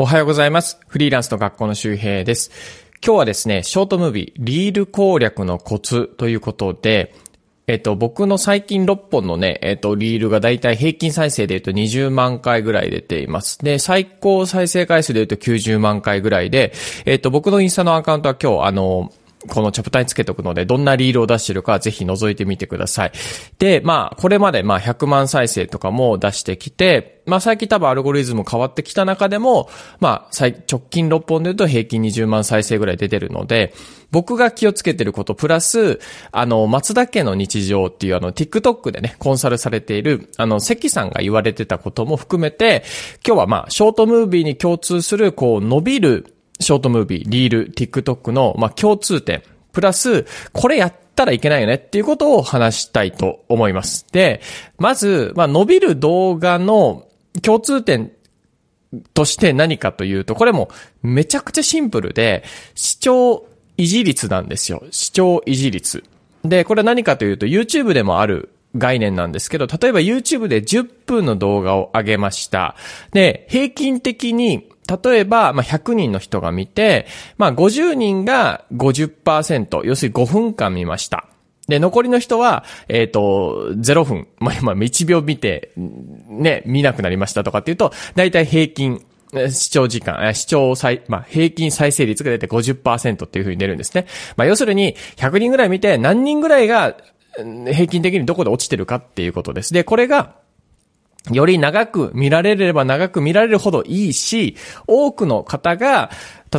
[0.00, 0.78] おはようございます。
[0.86, 2.52] フリーランスの学校の周平です。
[3.04, 7.16] 今日はですね、ショートムービー、リール攻略のコツということで、
[7.66, 13.58] えっと、僕の最近6本のね、えっと、リールがだいたい平均再生で言うと20万回ぐらい出ています。
[13.58, 16.72] で、最高再生回数で言うと90万回ぐらいで、
[17.04, 19.12] えっと、僕のインスタのアカウントは今日、あの、
[19.46, 23.12] このチャプターにつけておくので、どんなリールを出してるかぜひ覗いてみてください。
[23.58, 29.68] で、まあ、これまでまあ100万再生とかも出してきて、まあ最近多分アルゴリズム変わってきた中でも、
[30.00, 33.74] まあ最直近6本で言うと平均20万再生ぐらい出てるので、
[34.10, 36.00] 僕が気をつけてることプラス、
[36.32, 42.84] あの、松田家の日常っていうあの、TikTok でね、コンサルされている、あの、関さんが言われてたことも含めて、
[43.26, 54.06] 今日はまあ、ショートムービーに共通する、こう、伸びる、ショートムービー、リール、TikTok の、まあ、共通点、プラス、これやったらいけないよねっていうことを話したいと思います。
[54.12, 54.40] で、
[54.78, 57.06] まず、まあ、伸びる動画の
[57.42, 58.12] 共通点
[59.14, 60.68] として何かというと、これも
[61.02, 62.44] めちゃくちゃシンプルで、
[62.74, 64.82] 視聴維持率なんですよ。
[64.90, 66.04] 視聴維持率。
[66.44, 72.76] で、これ何かというと、YouTube でもある概念なんですけど、例えば YouTube で10分の動画を上げました。
[73.12, 81.28] で、平均的に、例えば、まあ、100人の人が見て、まあ、50人が50%、要するに5分間見ました。
[81.68, 89.04] で、残りの人は、えっ、と、0分、 まあ、今、1秒見て、ね、見なくなりましたとかっていうと、だいたい平均、
[89.50, 94.06] 視聴時間、視聴再、まあ、平均再生率が出て50%っていう風に出るんですね。
[94.36, 96.96] まあ、要するに、100人ぐらい見て、何人ぐらいが、
[97.36, 99.74] 平均的にどこで落ちてるかっていうことです。
[99.74, 100.36] で、これが、
[101.30, 106.10] より長く見られれば長く見られるほどいいし、多くの方が、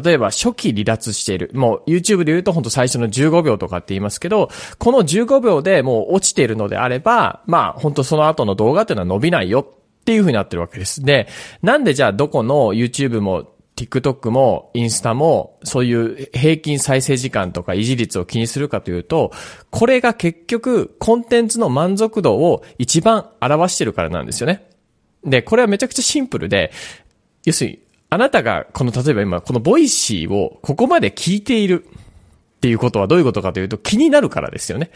[0.03, 1.51] 例えば初期離脱している。
[1.53, 11.03] もう YouTube で言うとほんと最初の15秒とかって言いますけど、この15秒でもう落ちているのであれば、まあ本当その後の動画っていうのは伸びないよっていう風になってるわけです。
[11.03, 11.27] で、
[11.63, 13.47] なんでじゃあどこの YouTube も
[13.79, 19.31] TikTok もインスタもそういう平均再生時間とか維持率を気にするかというと、
[19.69, 24.67] これが結局コンテンツの満足度を一番表してるからなんですよね。
[25.23, 26.73] で、これはめちゃくちゃシンプルで、
[27.45, 27.79] 要するに、
[28.09, 34.91] あなたがこの例えば今このボイシーをここまで聞いているっていうことはどういうことかというと気になるからですよね。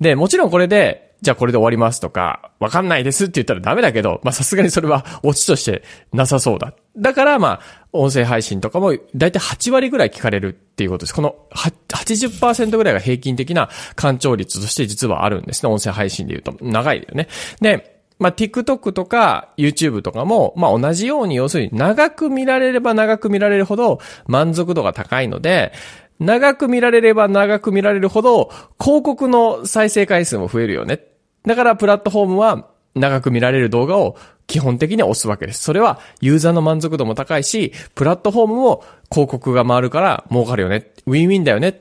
[0.00, 5.82] で、もちろんこれで、じゃあこれで終わりますとか、わかんないですって言ったらダメだけど、まあさすがにそれはオチとして
[6.12, 6.74] なさそうだ。
[6.96, 11.14] だからまあ、音声配信とかもだいたい8割ぐらい聞かれるっていうことです。
[11.14, 15.72] この80%ぐらいが平均的な干潮率として実はあるんですね。
[15.72, 16.64] 音声配信で言うと。
[16.64, 17.28] 長いよね。
[17.60, 25.72] で、まあ、TikTok とか YouTube とかも、まあ、同じように要するに長く見られれば長く見られるほど満足度が高いので、
[26.18, 31.00] 長く見られれば長く見られるほど広告の再生回数も増えるよね。
[31.44, 34.16] だからプラットフォームは長く見られる動画を
[34.46, 35.62] 基本的には押すわけです。
[35.62, 40.92] それはユーザーの満足度も高いし、プラットフォームも広告が回るから儲かるよね。
[41.06, 41.74] ウィンウィンだよねっ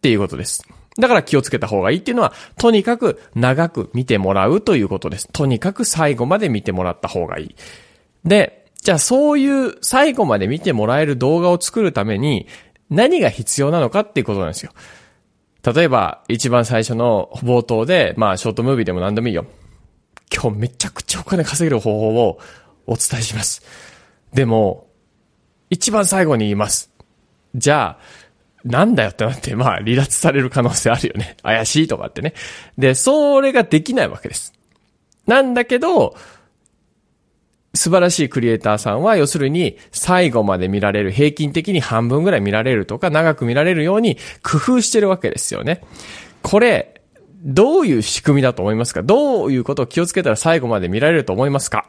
[0.00, 0.64] ていうことです。
[0.96, 5.28] だから気をつけた方がいいっていうのは、とにかく長く見てもらうということです。
[5.32, 7.54] とにかく最後まで見てもらった方がいい。
[8.24, 12.46] で、じゃあそういう最後まで見てもらえる動画を作るために
[12.90, 14.72] 何が必要なのかっていうことなんですよ。
[15.64, 19.46] 例えば、一番最初の冒頭で、まあ、ショートムービーでも何でもいいよ。
[20.34, 22.40] 今日めちゃくちゃお金稼げる方法を
[22.86, 23.62] お伝えします。
[24.32, 24.88] でも、
[25.70, 26.90] 一番最後に言います。
[27.54, 28.24] じゃあ、
[28.64, 31.36] なんだよってなって、まあ、離脱される可能性あるよね。
[31.42, 32.34] 怪しいとかってね。
[32.78, 34.54] で、それができないわけです。
[35.26, 36.16] なんだけど、
[37.74, 45.82] 素晴らしいクリエイターさんは、要するに、最後まで見られる、平均的に半分ぐらい見られるとか、長く見られるように工夫してるわけですよね。
[46.42, 46.93] これ、
[47.44, 49.02] どういう仕組みだと思いますか？
[49.02, 51.86] どういうことを気をつけたら最後まで見られると思いますか？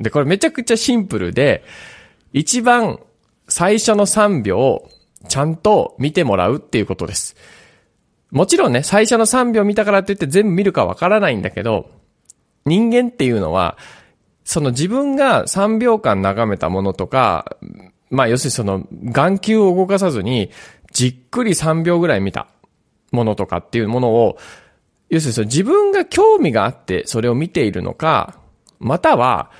[0.00, 1.62] で、これめちゃくちゃシンプルで、
[2.32, 2.98] 一番
[3.46, 4.88] 最初の3秒、
[5.28, 7.36] ちゃんと見てもらうっていうことです。
[8.30, 11.90] もちろんね、最初の3秒見たからって言って全部見るかわからないんだけど、
[12.64, 13.78] 人間っていうのは、
[14.44, 17.56] その自分が3秒間眺めたものとか、
[18.10, 20.50] まあ要するにその眼球を動かさずに、
[20.92, 22.48] じっくり3秒ぐらい見た。
[23.14, 24.38] ものとかっていうものを、
[25.08, 28.38] 要するにその自分が興味があってそれを見ているのか、
[28.78, 29.50] または、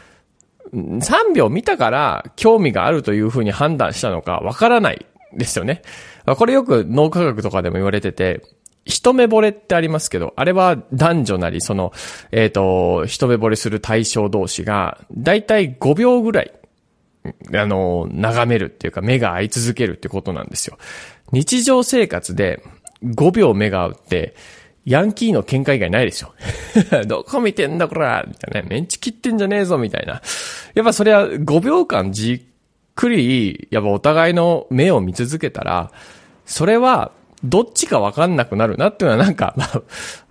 [0.73, 5.83] 3秒見たから興味があるというふうに判断したのかわからないですよね。
[6.27, 8.43] これよく脳科学とかでも言われてて、
[8.85, 11.93] 一目惚れってありますけど、あれは男女なり、その、
[12.33, 16.53] えっ、と、一目惚れする対象同士が、だいたい5秒ぐらい、
[17.55, 20.77] あの、眺めるっていうか、目が合い続けるってことなんですよ。
[21.33, 22.63] 日常生活で
[23.05, 24.35] 5秒目が合うって、
[24.85, 26.35] ヤンキーの喧嘩以外ないですよ。
[27.07, 28.67] どこ見てんだこらみたいなね。
[28.69, 30.21] メンチ切ってんじゃねえぞみたいな。
[30.75, 32.41] やっぱそれは5秒間じっ
[32.95, 35.91] くり、やっぱお互いの目を見続けたら、
[36.45, 37.13] それは、
[37.45, 39.83] どっちかわかんなくなるなっていうのはなんか、まあ、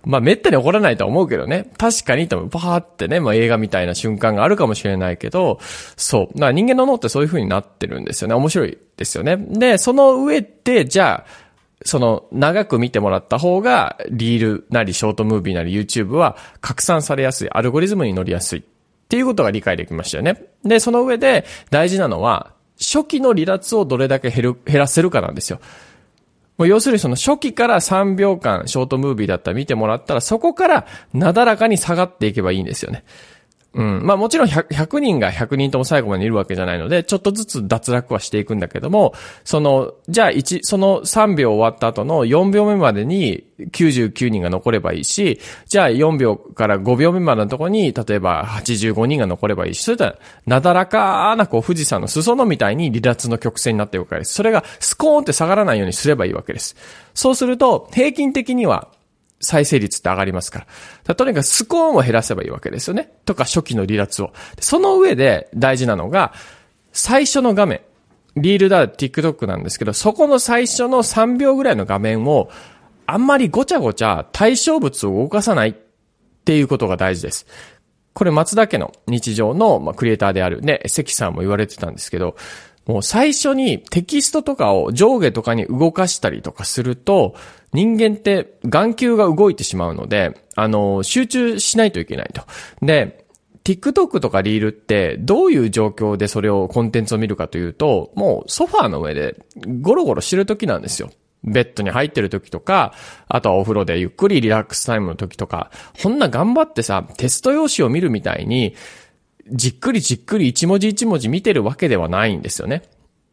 [0.04, 1.70] まあ、めったに起こらないとは思うけどね。
[1.78, 5.58] 確かに多分、パーってね、まあ映画みたいな瞬間があるかもしれないけど、
[5.96, 6.26] そう。
[6.34, 8.34] だから人間の脳ってそういう風になってるんですよね。
[8.34, 9.36] 面白いですよね。
[9.36, 11.43] で、その上で、じゃあ、
[11.84, 18.60] その、長く見てもらった方が、リールなりショートムービーなり YouTube は拡散されやすい、アルゴリズムに乗りやすい。
[18.60, 18.62] っ
[19.08, 20.46] ていうことが理解できましたよね。
[20.64, 25.60] で、その上で大事なのは、初期の離脱をどれだけ減る、減らせるかなんですよ。
[26.56, 33.04] もう要するにその初期から3秒間ショートムービーだったら見てもらったらそこからなだらかに下がっていけばいいんですよね。
[33.74, 34.06] うん。
[34.06, 50.16] まあもちろん 100, 100, 人が100人とも最後までいるわけじゃないので、ちょっとずつ脱落はしていくんだけども、その、じゃあ1、その3秒終わった後の4秒目までに99人が残ればいいし、じゃあ4秒から5秒目までのとこに、例えば85人が残ればいいし、それとは、
[50.46, 54.34] なだらかなこう富士山の裾野みたいに離脱の曲線になっていくわけです。
[54.34, 56.76] それがスコーンって下がらないようにすればいいわけです。
[57.14, 58.88] そうすると、平均的には
[59.44, 60.66] 再生率って上がりますか
[61.06, 61.14] ら。
[61.14, 63.12] とにかくスコーンを減らせばいいわけですよね。
[63.24, 64.32] とか初期の離脱を。
[64.60, 66.32] その上で大事なのが、
[66.92, 67.80] 最初の画面。
[68.36, 72.50] リールだ、TikTok なんですけど、そこの最初の3秒ぐらいの画面を、
[73.06, 75.74] あんまりごちゃごちゃ対象物を動かさないっ
[76.44, 77.46] ていうことが大事です。
[78.12, 82.36] これ松田家の日常の、クリエイターであるね、関さんも言われてたんですけど、
[82.86, 87.34] もう最初にテキストとかを上下とかに動かしたりとかすると、
[87.72, 92.42] 人間って眼球が動いてしまうので、あの、集中しないといけないと。
[92.82, 93.24] で、
[93.64, 99.36] TikTok とかリールってどういう状況でそれをコンテンツを見るかというと、もうソファーの上で
[99.80, 101.10] ゴロゴロしてる時なんですよ。
[101.44, 102.94] ベッドに入ってる時とか、
[103.28, 105.70] あとはお風呂でゆっくりリラックスタイムの時とか、
[106.02, 108.74] こんな頑張ってさ、テスト用紙を見るみたいに、
[109.50, 112.82] じっくりじっくり一文字一文字見てるわけではないんですよね。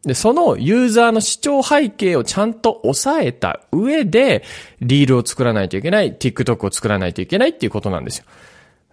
[0.04, 4.42] で、そのユーザーの視聴背景をちゃんと抑えた上で、
[4.80, 8.24] リールを作らないといけない、TikTok を作らないといけないっていうことなんですよ。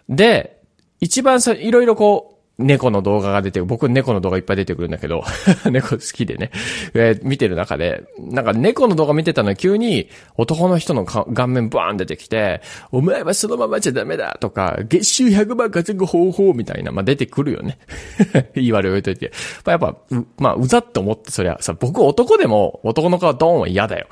[0.08, 0.60] で、
[1.00, 5.24] 一番さ、いろいろこう、猫の動画が出て、僕猫の動画いっぱい出てくるんだけど、
[5.70, 6.50] 猫好きでね、
[6.94, 12.60] えー、見てる中で、なんか猫の動画見てたのに急に男の人の顔面バーン出てきて、
[12.92, 17.78] お前はそのままじゃダメだとか、月収100万稼ぐ方法みたいな、まあ、出てくるよね。
[18.54, 19.32] 言い悪い置いといて。
[19.66, 19.96] やっぱ、
[20.38, 24.06] まあ、うざって思って、そりゃさ、僕男でも男の顔ドーンは嫌だよ。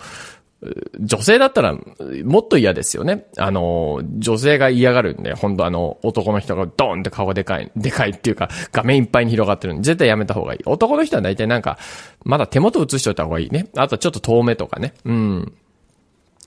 [0.98, 1.78] 女性だったら、
[2.24, 3.26] もっと嫌ですよね。
[3.36, 10.60] あの、女性が嫌がるんで、本当あの、男の人がドーンって顔でかい、でかいっていうか、画面いっぱいに広がってるんで、絶対やめた方がいい。
[10.66, 11.78] 男の人は大体なんか、
[12.24, 13.68] まだ手元映しといた方がいいね。
[13.76, 14.94] あとちょっと遠目とかね。
[15.04, 15.52] うん。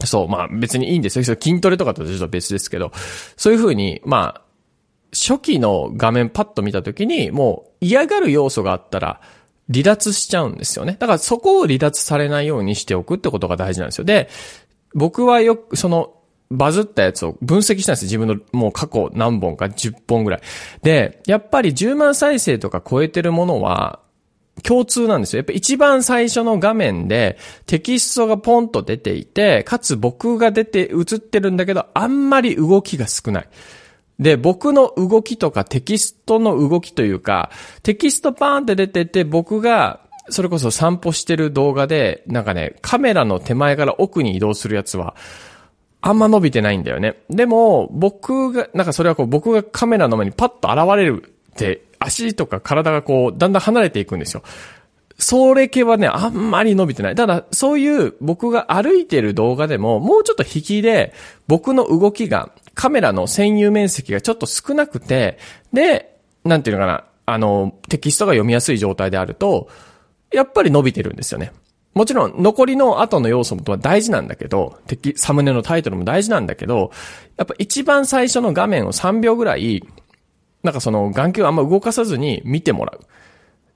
[0.04, 1.24] そう、まあ別にいいんですよ。
[1.24, 2.92] 筋トレとかとちょっと別ですけど、
[3.38, 4.42] そういう風に、まあ、
[5.14, 9.22] 初期の画面パッと見たときに、もう嫌がる要素があったら、
[9.72, 10.98] 離脱しちゃうんですよね。
[11.00, 14.04] だからそこを離脱されないようにしておくってことが大事なんですよ。
[14.04, 14.30] で、
[14.94, 16.14] 僕はよく、その、
[16.50, 20.42] バズったやつを分析したんです自分のもう過去何本か10本ぐらい。
[20.84, 24.02] で、やっぱり10万再生とか超えてるものは、
[24.64, 25.40] 共通なんですよ。
[25.40, 33.48] やっぱ一番最初の画面でテキストがポンと出ていて、かつ僕が出て映ってるんだけど、あんまり動きが少ない。
[34.20, 37.50] で、僕の動きとかテキストの動きというか、
[37.84, 45.16] テキストパーンって出てて、僕が、それこそ散歩してる動画で、なんかね、カメラの手前から奥に移動するやつは、
[46.02, 47.18] あんま伸びてないんだよね。
[47.30, 54.44] でも、僕が、なんかそれはこう、僕がカメラの前にパッと現れるって、足とか体がこう、だんだん離れていくんですよ。
[55.22, 57.16] それ系はね、あんまり伸びてない。
[57.16, 61.14] ただ、そういう僕が歩いてる動画でも、もうちょっと引きで、
[61.48, 65.38] 僕の動きがカメラの占有面積がちょっと少なくて、
[65.74, 69.70] で、なんていうのかな、あの、テキストが読みやすい状態であると、
[70.34, 71.52] やっぱり伸びてるんですよね。
[71.94, 76.90] もちろん、残りの後の要素も大事なんだけど、敵、サムネのタイトルも大事なんだけど、
[77.38, 79.84] やっぱ一番最初の画面を3秒ぐらい、
[80.64, 83.06] なんかその眼球をあんま動かさずに見てもらう。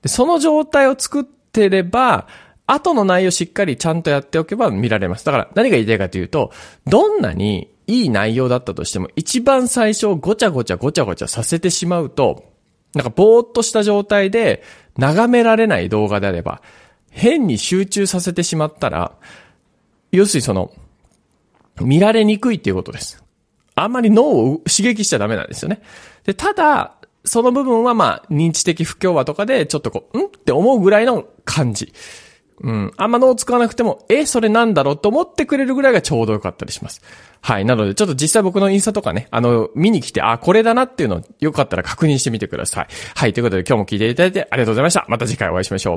[0.02, 2.26] で、その状態を作ってれば、
[2.66, 5.24] 後の内容しっかりちゃんとやっておけば見られます。
[5.24, 6.52] だから何が言いたいかというと、
[6.86, 12.44] どんなにいい内容だったとしても、一番最初ごちゃごちゃごちゃごちゃさせてしまうと、
[12.94, 14.62] なんかぼーっとした状態で
[14.96, 16.60] 眺められない動画であれば、
[17.10, 19.12] 変に集中させてしまったら、
[20.10, 20.72] 要するにその、
[21.80, 23.22] 見られにくいっていうことです。
[23.74, 25.82] あんまり脳を刺激しちゃダメなんですよね。
[26.24, 26.94] で、ただ、
[27.26, 30.26] その部分はまあ、認知的不協和とかで、ちょっとこう、ん？
[30.26, 31.92] って思うぐらいの感じ。
[32.62, 32.92] うん。
[32.96, 37.02] あんま脳使わなくても、え、それなんだろうと思ってくれるぐらいがちょうどよかったりします。
[37.42, 37.66] はい。
[37.66, 42.86] なので、ちょっと実際僕のインスタとかね、あの、見に来て、あ、これだなっていうのをよかったら確認してみてください。
[43.14, 43.34] はい。
[43.34, 45.04] ということで今日も聞いていただいてありがとうございました。
[45.08, 45.94] また次回お会いしましょう。